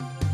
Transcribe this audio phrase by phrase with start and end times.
[0.00, 0.33] you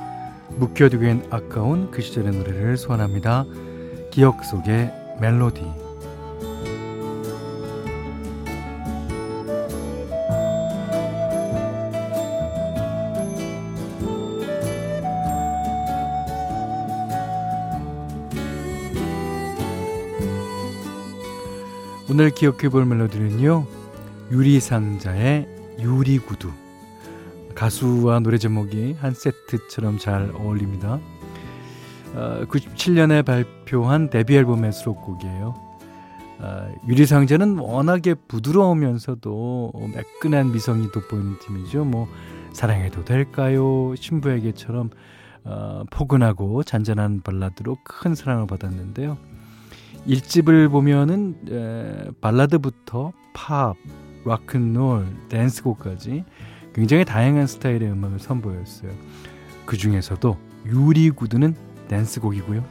[0.57, 3.45] 묵혀두기엔 아까운 그 시절의 노래를 소환합니다.
[4.11, 5.63] 기억 속의 멜로디.
[22.09, 23.65] 오늘 기억해 볼 멜로디는요.
[24.31, 25.47] 유리상자의
[25.79, 26.60] 유리구두.
[27.61, 30.99] 가수와 노래 제목이 한 세트처럼 잘 어울립니다.
[32.15, 35.53] 어, 97년에 발표한 데뷔 앨범의 수록곡이에요.
[36.39, 41.85] 어, 유리상자는 워낙에 부드러우면서도 매끈한 미성이 돋보이는 팀이죠.
[41.85, 42.07] 뭐
[42.51, 43.93] 사랑해도 될까요?
[43.95, 44.89] 신부에게처럼
[45.43, 49.19] 어, 포근하고 잔잔한 발라드로 큰 사랑을 받았는데요.
[50.07, 53.75] 일집을 보면은 에, 발라드부터 팝,
[54.25, 56.25] 락큰롤, 댄스곡까지
[56.73, 58.91] 굉장히 다양한 스타일의 음악을 선보였어요.
[59.65, 61.55] 그 중에서도 유리구두는
[61.87, 62.63] 댄스곡이고요.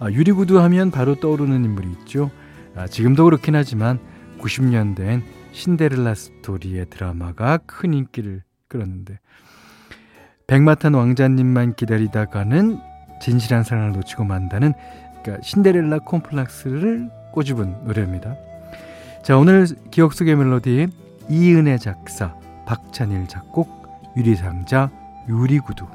[0.00, 2.30] 아, 유리구두 하면 바로 떠오르는 인물이 있죠.
[2.76, 3.98] 아, 지금도 그렇긴 하지만
[4.38, 9.18] 90년대엔 신데렐라 스토리의 드라마가 큰 인기를 끌었는데
[10.46, 12.78] 백마탄 왕자님만 기다리다가는
[13.20, 14.72] 진실한 사랑을 놓치고 만다는
[15.22, 18.36] 그러니까 신데렐라 콤플렉스를 꼬집은 노래입니다.
[19.24, 20.86] 자 오늘 기억 속의 멜로디
[21.28, 22.34] 이은혜 작사
[22.68, 23.66] 박찬일 작곡
[24.14, 24.90] 유리상자
[25.26, 25.86] 유리구두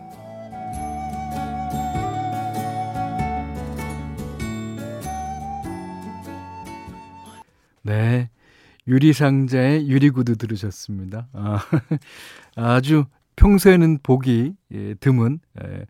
[7.83, 8.31] 네
[8.87, 11.27] 유리상자의 유리구두 들으셨습니다.
[11.33, 11.59] 아,
[12.57, 15.85] 아주 평소에는 보기 예, 드문 예,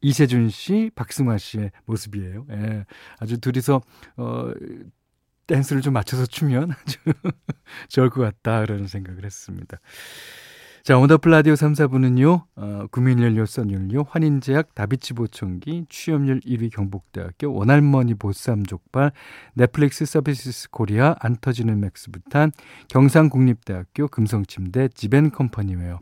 [0.00, 2.46] 이세준 씨, 박승화 씨의 모습이에요.
[2.52, 2.84] 예,
[3.18, 3.82] 아주 둘이서
[4.16, 4.52] 어,
[5.50, 6.98] 댄스를 좀 맞춰서 추면 아주
[7.88, 9.78] 좋을 것 같다 그런 생각을 했습니다.
[10.82, 18.14] 자, 원더풀 라디오 3, 4부는요, 어, 국민연료 썬연료, 환인제약, 다비치 보청기, 취업률 1위 경북대학교, 원할머니
[18.14, 19.12] 보쌈 족발,
[19.52, 22.50] 넷플릭스 서비스 코리아, 안 터지는 맥스부탄,
[22.88, 26.00] 경상국립대학교, 금성침대, 지벤컴퍼니웨어,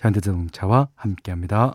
[0.00, 1.74] 현대자동차와 함께합니다.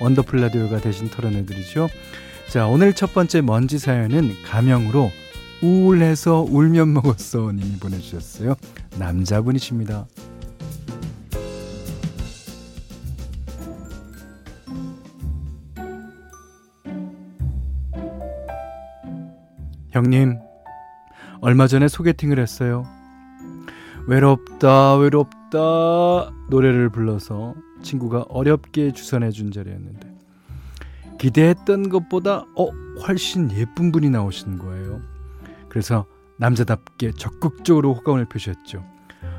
[0.00, 1.88] 원더풀 라디오가 대신 털어내드리죠.
[2.48, 5.10] 자, 오늘 첫 번째 먼지 사연은 가명으로
[5.62, 8.54] 우울해서 울면 먹었어 님이 보내주셨어요.
[8.98, 10.06] 남자분이십니다.
[19.90, 20.38] 형님,
[21.40, 22.84] 얼마 전에 소개팅을 했어요.
[24.06, 25.45] 외롭다, 외롭다
[26.50, 30.08] 노래를 불러서 친구가 어렵게 주선해 준 자리였는데
[31.18, 32.68] 기대했던 것보다 어
[33.06, 35.00] 훨씬 예쁜 분이 나오신 거예요.
[35.68, 36.06] 그래서
[36.38, 38.84] 남자답게 적극적으로 호감을 표시했죠.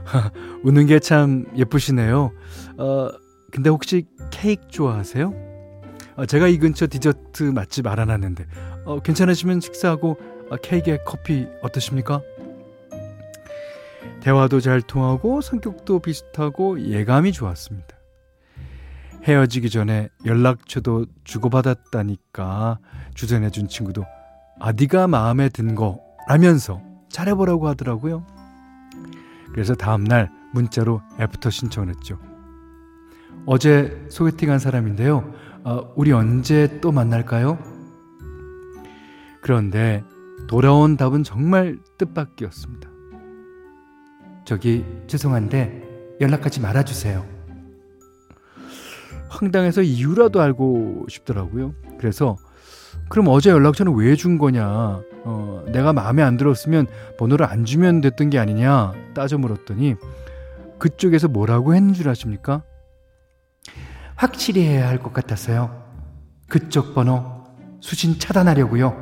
[0.63, 2.31] 웃는 게 참 예쁘시네요.
[2.77, 3.09] 어
[3.51, 5.33] 근데 혹시 케이크 좋아하세요?
[6.17, 8.45] 어, 제가 이 근처 디저트 맛집 알아놨는데
[8.85, 10.17] 어, 괜찮으시면 식사하고
[10.49, 12.21] 어, 케이크에 커피 어떠십니까?
[14.21, 17.87] 대화도 잘 통하고 성격도 비슷하고 예감이 좋았습니다.
[19.23, 22.79] 헤어지기 전에 연락처도 주고받았다니까
[23.13, 24.05] 주선해준 친구도
[24.59, 28.25] 아 네가 마음에 든 거 라면서 잘해보라고 하더라고요.
[29.53, 32.19] 그래서 다음날 문자로 애프터 신청을 했죠.
[33.45, 35.33] 어제 소개팅한 사람인데요.
[35.63, 37.57] 어, 우리 언제 또 만날까요?
[39.41, 40.03] 그런데
[40.47, 42.89] 돌아온 답은 정말 뜻밖이었습니다.
[44.47, 45.83] 저기 죄송한데
[46.21, 47.25] 연락하지 말아주세요.
[49.27, 51.73] 황당해서 이유라도 알고 싶더라고요.
[51.99, 52.37] 그래서
[53.09, 54.65] 그럼 어제 연락처는 왜 준 거냐?
[55.25, 56.87] 어, 내가 마음에 안 들었으면
[57.19, 58.93] 번호를 안 주면 됐던 게 아니냐?
[59.13, 59.95] 따져 물었더니
[60.79, 62.63] 그쪽에서 뭐라고 했는 줄 아십니까?
[64.15, 65.83] 확실히 해야 할 것 같아서요.
[66.47, 67.43] 그쪽 번호
[67.81, 68.95] 수신 차단하려고요.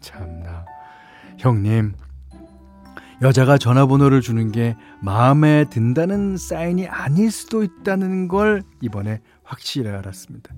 [0.00, 0.64] 참나.
[1.38, 1.94] 형님,
[3.22, 10.54] 여자가 전화번호를 주는 게 마음에 든다는 사인이 아닐 수도 있다는 걸 이번에 확실히 알았습니다.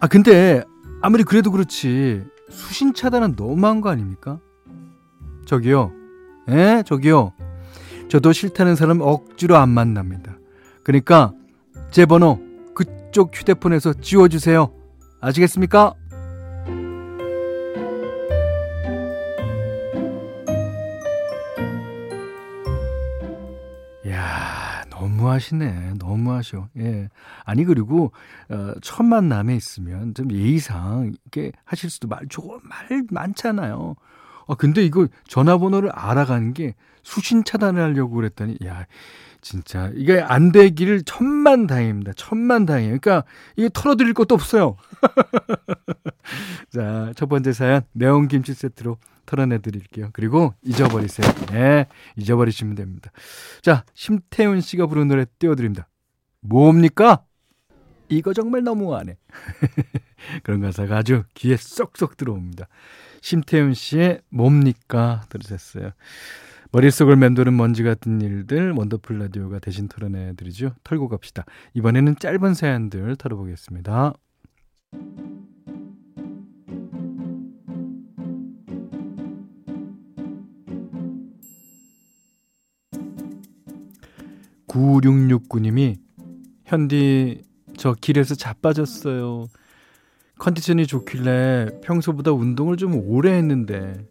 [0.00, 0.62] 아, 근데
[1.00, 4.40] 아무리 그래도 그렇지 수신 차단은 너무한 거 아닙니까?
[5.46, 5.92] 저기요.
[6.50, 7.32] 예, 저기요.
[8.08, 10.36] 저도 싫다는 사람 억지로 안 만납니다.
[10.82, 11.32] 그러니까
[11.90, 12.40] 제 번호
[12.74, 14.72] 그쪽 휴대폰에서 지워주세요.
[15.20, 15.94] 아시겠습니까?
[25.32, 25.94] 너무하시네.
[25.98, 26.68] 너무하셔.
[26.78, 27.08] 예.
[27.44, 28.12] 아니, 그리고,
[28.48, 33.94] 어, 첫 만남에 있으면 좀 예의상 이렇게 하실 수도 말, 좋은 말 많잖아요.
[34.48, 38.86] 아, 근데 이거 전화번호를 알아가는 게 수신 차단을 하려고 그랬더니, 야,
[39.40, 42.12] 진짜 이게 안 되기를 천만 다행입니다.
[42.16, 42.98] 천만 다행이에요.
[43.00, 43.26] 그러니까
[43.56, 44.76] 이게 털어드릴 것도 없어요.
[46.70, 50.10] 자, 첫 번째 사연 매운 김치 세트로 털어내 드릴게요.
[50.12, 51.26] 그리고 잊어버리세요.
[51.50, 51.86] 네,
[52.16, 53.10] 잊어버리시면 됩니다.
[53.62, 55.88] 자, 심태훈 씨가 부른 노래 띄워드립니다.
[56.40, 57.24] 뭡니까?
[58.08, 59.16] 이거 정말 너무하네.
[60.42, 62.68] 그런 가사가 아주 귀에 쏙쏙 들어옵니다.
[63.22, 65.92] 심태훈 씨의 뭡니까 들으셨어요.
[66.72, 70.74] 머릿속을 맴도는 먼지 같은 일들 원더풀 라디오가 대신 털어내 드리죠.
[70.84, 71.44] 털고 갑시다.
[71.74, 74.14] 이번에는 짧은 사연들 털어보겠습니다.
[84.72, 85.96] (9669님이)
[86.64, 87.42] 현디
[87.76, 89.46] 저 길에서 자빠졌어요
[90.38, 94.06] 컨디션이 좋길래 평소보다 운동을 좀 오래 했는데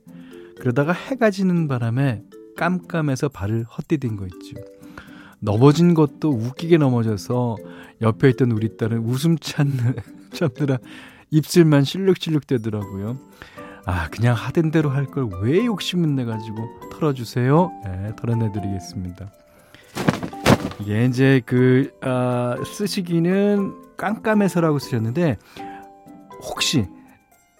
[0.59, 2.23] 그러다가 해가 지는 바람에
[2.55, 4.61] 깜깜해서 발을 헛디딘 거 있죠.
[5.39, 7.57] 넘어진 것도 웃기게 넘어져서
[8.01, 9.95] 옆에 있던 우리 딸은 웃음 찾는,
[10.33, 10.77] 참느라
[11.31, 13.17] 입술만 실룩실룩 대더라고요.
[13.85, 16.57] 아, 그냥 하던 대로 할 걸 왜 욕심을 내가지고
[16.91, 17.71] 털어주세요.
[17.85, 19.31] 네, 털어내드리겠습니다.
[20.81, 25.37] 이게 이제 그, 아, 쓰시기는 깜깜해서라고 쓰셨는데,
[26.41, 26.87] 혹시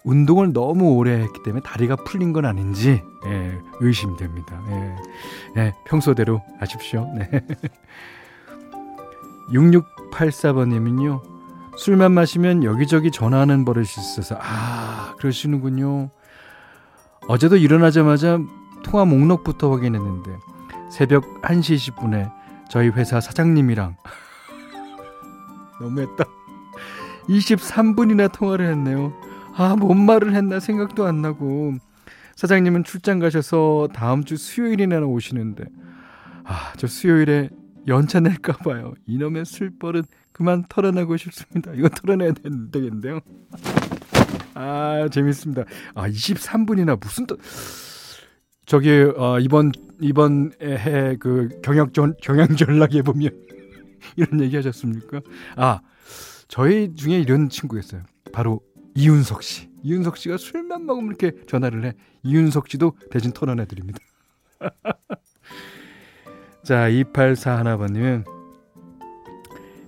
[0.04, 4.60] 운동을 너무 오래 했기 때문에 다리가 풀린 건 아닌지 예, 의심됩니다.
[4.70, 4.96] 예,
[5.56, 7.08] 예, 평소대로 하십시오.
[7.16, 7.30] 네.
[9.52, 11.22] 6684번님은요.
[11.76, 16.10] 술만 마시면 여기저기 전화하는 버릇이 있어서 아 그러시는군요.
[17.28, 18.38] 어제도 일어나자마자
[18.82, 20.36] 통화 목록부터 확인했는데
[20.90, 22.30] 새벽 1시 20분에
[22.72, 23.96] 저희 회사 사장님이랑
[25.78, 26.24] 너무했다.
[27.28, 29.12] 23분이나 통화를 했네요.
[29.54, 31.74] 아, 뭔 말을 했나 생각도 안 나고.
[32.34, 35.64] 사장님은 출장 가셔서 다음 주 수요일이나 오시는데,
[36.44, 37.50] 아, 저 수요일에
[37.88, 38.94] 연차 낼까 봐요.
[39.06, 41.72] 이놈의 술버릇 그만 털어내고 싶습니다.
[41.74, 42.32] 이거 털어내야
[42.72, 43.20] 되겠는데요.
[44.54, 45.64] 아, 재밌습니다.
[45.94, 47.36] 아, 23분이나 무슨 또
[48.66, 53.30] 저기 어, 이번 이번 해 그 경영 전 경영 전략에 보면
[54.16, 55.20] 이런 얘기 하셨습니까?
[55.56, 55.80] 아,
[56.48, 58.02] 저희 중에 이런 친구 있어요.
[58.32, 58.60] 바로
[58.94, 59.68] 이윤석 씨.
[59.82, 61.92] 이윤석 씨가 술만 먹으면 이렇게 전화를 해.
[62.22, 63.98] 이윤석 씨도 대신 털어내 드립니다.
[66.62, 68.24] 자, 2841번님은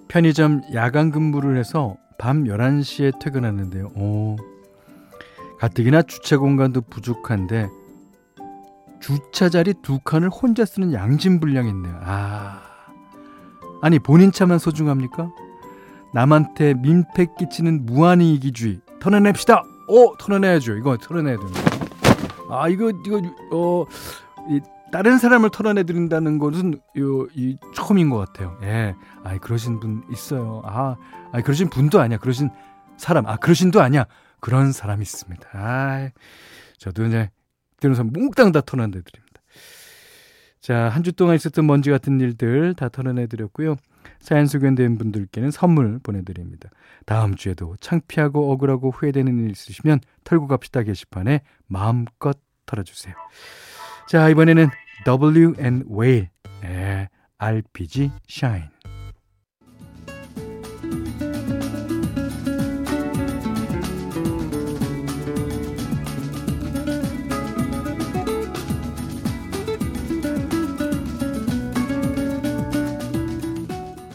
[0.08, 3.92] 편의점 야간 근무를 해서 밤 11시에 퇴근하는데요.
[3.96, 4.36] 오.
[5.58, 7.68] 가뜩이나 주차 공간도 부족한데
[9.04, 12.00] 주차 자리 두 칸을 혼자 쓰는 양심 불량했네요.
[12.04, 12.62] 아.
[13.82, 15.30] 아니 본인 차만 소중합니까?
[16.14, 19.62] 남한테 민폐 끼치는 무한이익이주의 털어냅시다.
[19.88, 20.78] 오, 털어내야죠.
[20.78, 21.60] 이거 털어내야 됩니다.
[22.48, 23.20] 아, 이거, 이거,
[23.52, 23.84] 어,
[24.48, 28.56] 이 다른 사람을 털어내드린다는 것은 요, 이 처음인 것 같아요.
[28.62, 28.94] 예.
[29.22, 30.62] 아, 그러신 분 있어요.
[30.64, 30.96] 아,
[31.30, 32.16] 아, 그러신 분도 아니야.
[32.16, 32.48] 그러신
[32.96, 34.06] 사람, 아, 그러신도 아니야.
[34.40, 35.46] 그런 사람이 있습니다.
[35.52, 36.08] 아,
[36.78, 37.28] 저도 이제
[37.84, 39.40] 때로서 몽땅 다 털어내드립니다.
[40.60, 43.76] 자, 한 주 동안 있었던 먼지 같은 일들 다 털어내드렸고요.
[44.20, 46.70] 사연 소개된 분들께는 선물 보내드립니다.
[47.04, 53.14] 다음 주에도 창피하고 억울하고 후회되는 일 있으시면 털고 갑시다 게시판에 마음껏 털어주세요.
[54.08, 54.68] 자, 이번에는
[55.04, 56.30] W and Whale,
[56.64, 58.68] 예, RPG Shine.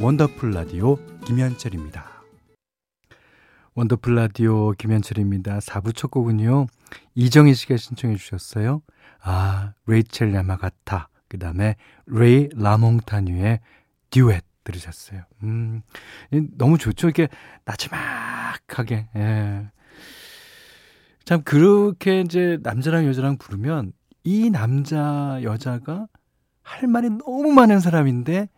[0.09, 2.03] 원더풀 라디오 김현철입니다.
[3.75, 5.59] 원더풀 라디오 김현철입니다.
[5.59, 6.65] 4부 첫 곡은요.
[7.13, 8.81] 이정희 씨가 신청해 주셨어요.
[9.21, 11.09] 아, 레이첼 야마가타.
[11.27, 11.75] 그 다음에
[12.07, 13.59] 레이 라몽타뉴의
[14.09, 15.21] 듀엣 들으셨어요.
[15.43, 15.83] 음,
[16.57, 17.05] 너무 좋죠.
[17.05, 17.27] 이렇게
[17.65, 19.09] 나지막하게.
[19.15, 19.67] 예.
[21.23, 26.07] 참, 그렇게 이제 남자랑 여자랑 부르면 이 남자, 여자가
[26.63, 28.49] 할 말이 너무 많은 사람인데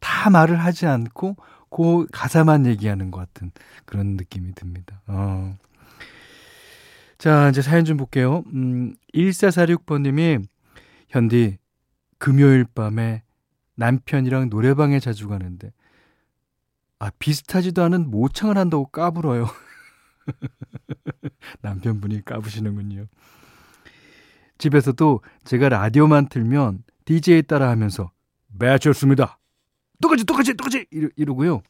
[0.00, 1.36] 다 말을 하지 않고
[1.70, 3.52] 그 가사만 얘기하는 것 같은
[3.84, 5.00] 그런 느낌이 듭니다.
[5.06, 5.56] 어.
[7.16, 8.42] 자, 이제 사연 좀 볼게요.
[8.54, 10.42] 음, 1446번님이,
[11.10, 11.58] 현디,
[12.18, 13.22] 금요일 밤에
[13.76, 15.72] 남편이랑 노래방에 자주 가는데,
[16.98, 19.46] 아, 비슷하지도 않은 모창을 한다고 까불어요.
[21.62, 23.06] 남편분이 까부시는군요.
[24.58, 28.10] 집에서도 제가 라디오만 틀면 DJ 따라 하면서,
[28.58, 29.38] 매쳤습니다.
[30.00, 31.62] 똑같이 똑같이 똑같이 이러, 이러 고요.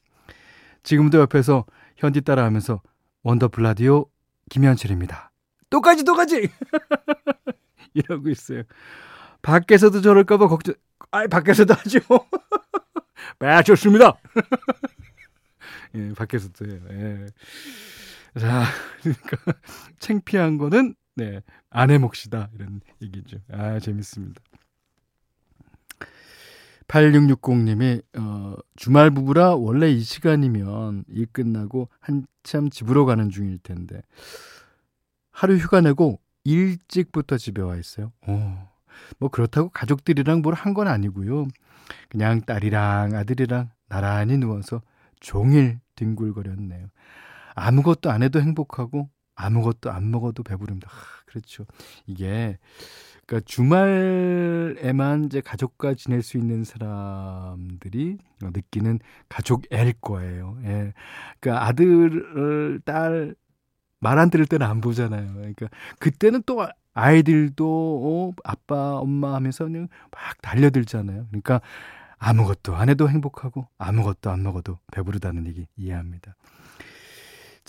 [0.83, 2.81] 지금도 옆에서 현디 따라 하면서
[3.23, 4.07] 원더풀 라디오
[4.51, 5.31] 김현철입니다.
[5.69, 6.49] 똑같이 똑같이
[7.95, 8.63] 이러고 있어요.
[9.43, 10.75] 밖에서도 저럴까봐 걱정.
[11.11, 11.99] 아, 밖에서도 하죠.
[13.41, 14.19] 아, 좋습니다.
[15.95, 16.81] 예, 밖에서도요.
[16.91, 17.27] 예.
[18.39, 18.65] 자,
[19.03, 19.37] 그러니까
[19.99, 23.39] 창피한 거는 네, 아내 몫이다 이런 얘기죠.
[23.53, 24.41] 아, 재밌습니다.
[26.91, 34.03] 8660님이 어, 주말 부부라 원래 이 시간이면 일 끝나고 한참 집으로 가는 중일 텐데
[35.31, 38.13] 하루 휴가 내고 일찍부터 집에 와 있어요.
[38.27, 38.33] 오,
[39.19, 41.47] 뭐 그렇다고 가족들이랑 뭘 한 건 아니고요.
[42.09, 44.83] 그냥 딸이랑 아들이랑 나란히 누워서
[45.21, 46.89] 종일 뒹굴거렸네요.
[47.55, 50.89] 아무것도 안 해도 행복하고 아무것도 안 먹어도 배부릅니다.
[51.31, 51.67] 아, 그렇죠.
[52.07, 52.59] 이게
[53.27, 60.59] 그러니까 주말에만 이제 가족과 지낼 수 있는 사람들이 느끼는 가족 앨 거예요.
[60.65, 60.93] 예.
[61.41, 63.35] 그러니까 아들, 딸,
[64.01, 65.33] 말 안 들을 때는 안 보잖아요.
[65.35, 65.69] 그러니까
[65.99, 71.27] 그때는 또 아이들도 어, 아빠, 엄마 하면서 그냥 막 달려들잖아요.
[71.29, 71.61] 그러니까
[72.19, 76.35] 아무것도 안 해도 행복하고 아무것도 안 먹어도 배부르다는 얘기 이해합니다.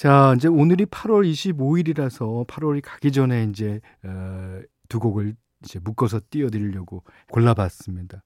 [0.02, 7.04] 자, 이제 오늘이 8월 25일이라서 8월이 가기 전에 이제 어, 두 곡을 이제 묶어서 띄워드리려고
[7.30, 8.24] 골라봤습니다.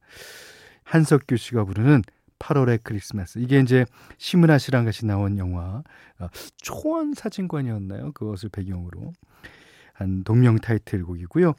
[0.85, 2.03] 한석규 씨가 부르는
[2.39, 3.39] 8월의 크리스마스.
[3.39, 3.83] 이게 이제
[4.17, 5.83] 심은하 씨랑 같이 나온 영화
[6.19, 8.13] 어, 초원 사진관이었나요?
[8.13, 9.11] 그것을 배경으로
[9.91, 11.55] 한 동명 타이틀곡이고요.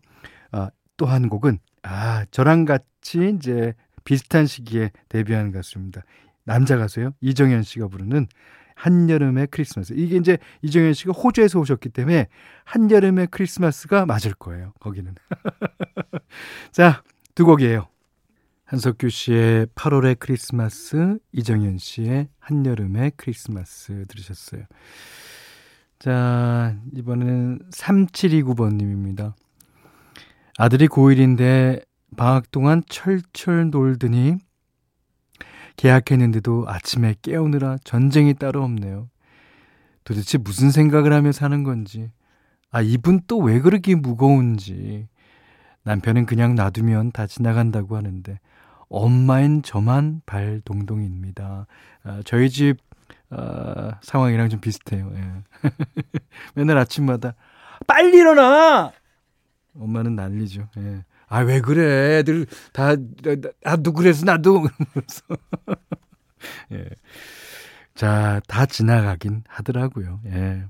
[0.52, 6.04] 아, 또 한 곡은 아 저랑 같이 이제 비슷한 시기에 데뷔한 가수입니다.
[6.44, 7.10] 남자 가수요.
[7.20, 8.28] 이정현 씨가 부르는
[8.76, 9.94] 한여름의 크리스마스.
[9.94, 12.28] 이게 이제 이정현 씨가 호주에서 오셨기 때문에
[12.64, 14.72] 한여름의 크리스마스가 맞을 거예요.
[14.78, 15.14] 거기는.
[16.70, 17.02] 자,
[17.34, 17.88] 두 곡이에요.
[18.66, 24.64] 한석규 씨의 8월의 크리스마스, 이정현 씨의 한여름의 크리스마스 들으셨어요.
[25.98, 29.34] 자, 이번에는 3729번님입니다.
[30.58, 31.84] 아들이 고1인데
[32.16, 34.36] 방학 동안 철철 놀더니
[35.76, 39.08] 계약했는데도 아침에 깨우느라 전쟁이 따로 없네요.
[40.04, 42.10] 도대체 무슨 생각을 하며 사는 건지,
[42.70, 45.08] 아, 이분 또 왜 그렇게 무거운지.
[45.84, 48.38] 남편은 그냥 놔두면 다 지나간다고 하는데,
[48.88, 51.66] 엄마인 저만 발동동입니다.
[52.04, 52.76] 아, 저희 집
[53.30, 55.10] 아, 상황이랑 좀 비슷해요.
[55.14, 55.42] 예.
[56.54, 57.34] 맨날 아침마다
[57.86, 58.92] 빨리 일어나.
[59.78, 60.68] 엄마는 난리죠.
[60.78, 61.04] 예.
[61.28, 62.18] 아, 왜 그래?
[62.18, 62.94] 애들 다,
[63.62, 64.62] 나도 그래서 나도.
[64.62, 65.24] 그러면서.
[66.72, 66.88] 예.
[67.94, 70.20] 자, 다 지나가긴 하더라고요.
[70.26, 70.64] 예.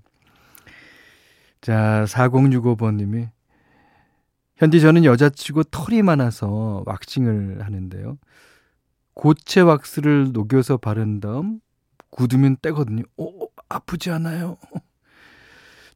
[1.60, 3.30] 자, 4065번님이
[4.56, 8.18] 현디 저는 여자치고 털이 많아서 왁싱을 하는데요.
[9.14, 11.60] 고체 왁스를 녹여서 바른 다음
[12.10, 13.02] 굳으면 떼거든요.
[13.16, 14.56] 오, 아프지 않아요?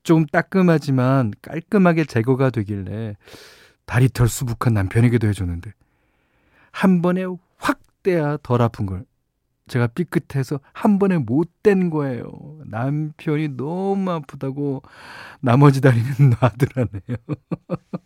[0.03, 3.17] 조금 따끔하지만 깔끔하게 제거가 되길래
[3.91, 5.73] 다리 털 수북한 남편에게도 해줬는데
[6.71, 7.25] 한 번에
[7.57, 9.05] 확 떼야 덜 아픈 걸
[9.67, 12.25] 제가 삐끗해서 한 번에 못 뗀 거예요.
[12.67, 14.83] 남편이 너무 아프다고
[15.41, 16.07] 나머지 다리는
[16.41, 17.17] 놔두라네요.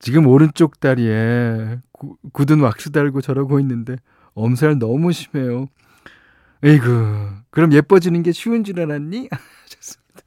[0.00, 3.94] 지금 오른쪽 다리에 구, 굳은 왁스 달고 저러고 있는데
[4.34, 5.68] 엄살 너무 심해요.
[6.64, 9.28] 에이구, 그럼 예뻐지는 게 쉬운 줄 알았니?
[9.62, 10.22] 하셨습니다.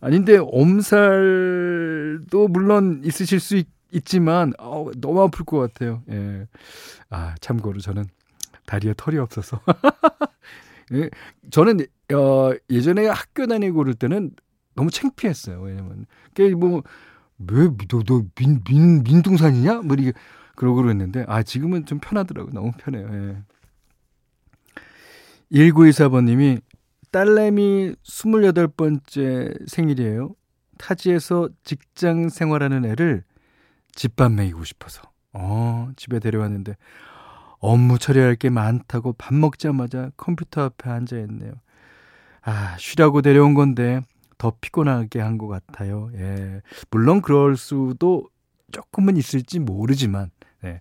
[0.00, 0.98] 아닌데 엄살도
[2.48, 3.68] 물론 있으실 수 있,
[4.04, 6.02] 지만 어, 너무 아플 것 같아요.
[6.10, 6.46] 예.
[7.10, 8.04] 아 참고로 저는
[8.66, 9.60] 다리에 털이 없어서.
[10.94, 11.10] 예,
[11.50, 11.80] 저는
[12.14, 14.30] 어, 예전에 학교 다니고 그럴 때는
[14.74, 15.60] 너무 창피했어요.
[15.60, 19.82] 왜냐면 그게 뭐왜너너 민, 민, 민둥산이냐?
[19.82, 20.12] 뭐 이게
[20.54, 22.52] 그러고 그랬는데 아 지금은 좀 편하더라고요.
[22.52, 23.08] 너무 편해요.
[23.12, 23.42] 예.
[25.52, 26.60] 1924번 님이
[27.10, 30.34] 딸내미 28번째 생일이에요.
[30.78, 33.24] 타지에서 직장 생활하는 애를
[33.94, 35.02] 집밥 먹이고 싶어서
[35.32, 36.76] 어 집에 데려왔는데
[37.58, 41.52] 업무 처리할 게 많다고 밥 먹자마자 컴퓨터 앞에 앉아 있네요.
[42.42, 44.00] 아, 쉬라고 데려온 건데
[44.38, 46.10] 더 피곤하게 한 것 같아요.
[46.14, 46.62] 예.
[46.90, 48.28] 물론 그럴 수도
[48.72, 50.30] 조금은 있을지 모르지만,
[50.64, 50.80] 예.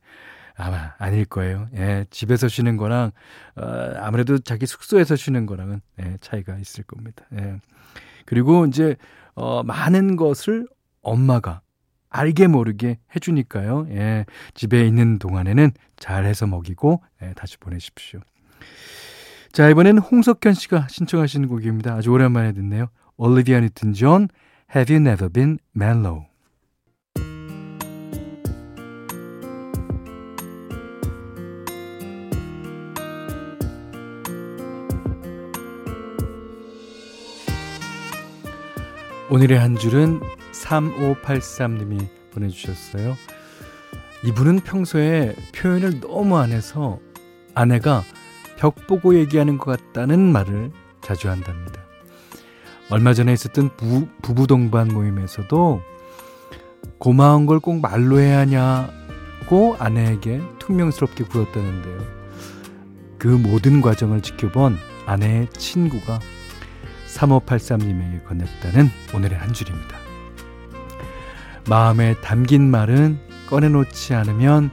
[0.60, 1.68] 아마 아닐 거예요.
[1.76, 2.06] 예.
[2.10, 3.12] 집에서 쉬는 거랑,
[3.56, 7.26] 어, 아무래도 자기 숙소에서 쉬는 거랑은, 예, 차이가 있을 겁니다.
[7.34, 7.60] 예.
[8.26, 8.96] 그리고 이제,
[9.36, 10.68] 어, 많은 것을
[11.02, 11.62] 엄마가
[12.10, 13.88] 알게 모르게 해주니까요.
[13.92, 18.20] 예, 집에 있는 동안에는 잘 해서 먹이고 예, 다시 보내십시오.
[19.52, 21.94] 자, 이번엔 홍석현 씨가 신청하시는 곡입니다.
[21.94, 22.88] 아주 오랜만에 듣네요.
[23.18, 24.28] 올리비아 뉴튼 존,
[24.76, 26.29] Have You Never Been Mellow.
[39.32, 40.22] 오늘의 한 줄은
[40.54, 43.16] 3583님이 보내주셨어요.
[44.26, 47.00] 이분은 평소에 표현을 너무 안 해서
[47.54, 48.04] 아내가
[48.58, 50.72] 벽 보고 얘기하는 것 같다는 말을
[51.02, 51.82] 자주 한답니다.
[52.90, 55.82] 얼마 전에 있었던 부, 부부 동반 모임에서도
[56.98, 62.00] 고마운 걸 꼭 말로 해야 하냐고 아내에게 퉁명스럽게 굴었다는데요.
[63.20, 66.20] 그 모든 과정을 지켜본 아내의 친구가
[67.16, 69.98] 3583님에게 건넸다는 오늘의 한 줄입니다.
[71.68, 73.20] 마음에 담긴 말은
[73.50, 74.72] 꺼내놓지 않으면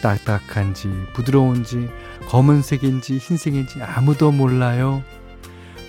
[0.00, 1.88] 딱딱한지 부드러운지
[2.28, 5.02] 검은색인지 흰색인지 아무도 몰라요.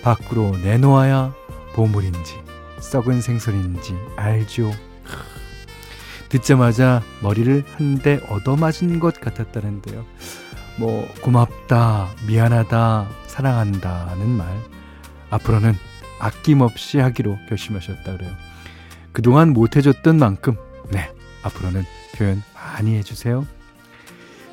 [0.02, 1.34] 밖으로 내놓아야
[1.74, 2.34] 보물인지
[2.80, 4.70] 썩은 생선인지 알죠.
[6.28, 10.04] 듣자마자 머리를 한 대 얻어맞은 것 같았다는데요.
[10.78, 14.46] 뭐 고맙다, 미안하다, 사랑한다는 말
[15.34, 15.74] 앞으로는
[16.20, 18.30] 아낌없이 하기로 결심하셨다 그래요.
[19.12, 20.56] 그동안 못해줬던 만큼
[20.90, 21.10] 네
[21.42, 21.82] 앞으로는
[22.16, 23.46] 표현 많이 해주세요.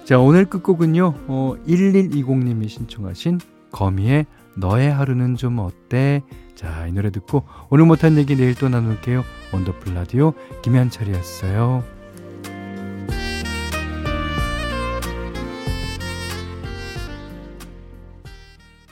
[0.05, 3.39] 자 오늘 끝곡은요 어, 1120님이 신청하신
[3.71, 6.21] 거미의 너의 하루는 좀 어때?
[6.55, 9.23] 자 이 노래 듣고 오늘 못한 얘기 내일 또 나눌게요.
[9.51, 12.00] 원더풀 라디오 김현철이었어요.